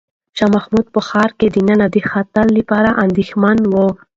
[0.37, 3.73] شاه محمود په ښار کې دننه د خطر لپاره اندېښمن و.